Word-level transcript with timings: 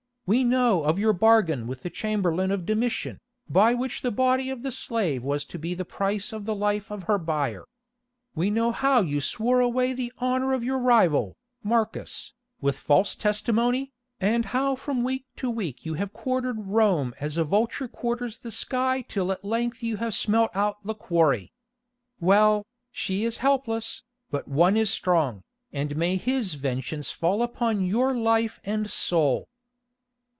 We 0.27 0.45
know 0.45 0.85
of 0.85 0.97
your 0.97 1.11
bargain 1.11 1.67
with 1.67 1.81
the 1.81 1.89
chamberlain 1.89 2.51
of 2.51 2.65
Domitian, 2.65 3.19
by 3.49 3.73
which 3.73 4.01
the 4.01 4.11
body 4.11 4.49
of 4.49 4.61
the 4.61 4.71
slave 4.71 5.25
was 5.25 5.43
to 5.43 5.59
be 5.59 5.73
the 5.73 5.83
price 5.83 6.31
of 6.31 6.45
the 6.45 6.55
life 6.55 6.89
of 6.89 7.03
her 7.03 7.17
buyer. 7.17 7.65
We 8.33 8.49
know 8.49 8.71
how 8.71 9.01
you 9.01 9.19
swore 9.19 9.59
away 9.59 9.91
the 9.91 10.13
honour 10.21 10.53
of 10.53 10.63
your 10.63 10.79
rival, 10.79 11.35
Marcus, 11.63 12.31
with 12.61 12.79
false 12.79 13.13
testimony, 13.13 13.91
and 14.21 14.45
how 14.45 14.77
from 14.77 15.03
week 15.03 15.25
to 15.35 15.49
week 15.49 15.85
you 15.85 15.95
have 15.95 16.13
quartered 16.13 16.65
Rome 16.67 17.13
as 17.19 17.35
a 17.35 17.43
vulture 17.43 17.89
quarters 17.89 18.37
the 18.37 18.51
sky 18.51 19.01
till 19.01 19.33
at 19.33 19.43
length 19.43 19.83
you 19.83 19.97
have 19.97 20.13
smelt 20.13 20.55
out 20.55 20.77
the 20.85 20.95
quarry. 20.95 21.51
Well, 22.21 22.63
she 22.89 23.25
is 23.25 23.39
helpless, 23.39 24.03
but 24.29 24.47
One 24.47 24.77
is 24.77 24.89
strong, 24.89 25.41
and 25.73 25.97
may 25.97 26.15
His 26.15 26.53
vengeance 26.53 27.11
fall 27.11 27.43
upon 27.43 27.83
your 27.85 28.15
life 28.15 28.61
and 28.63 28.89
soul." 28.89 29.49